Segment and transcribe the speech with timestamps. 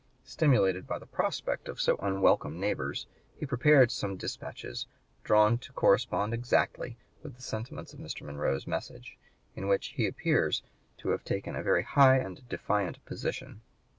[0.23, 3.05] Stimulated by the prospect of so unwelcome neighbors,
[3.37, 4.87] he prepared some dispatches,
[5.23, 8.23] "drawn to correspond exactly" with the sentiments of Mr.
[8.23, 9.19] Monroe's message,
[9.55, 10.63] in which he appears
[10.97, 13.61] to have taken a very high and defiant position.